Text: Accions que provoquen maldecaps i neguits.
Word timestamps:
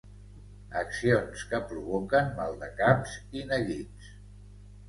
Accions 0.79 1.43
que 1.51 1.59
provoquen 1.73 2.33
maldecaps 2.39 3.15
i 3.41 3.45
neguits. 3.53 4.13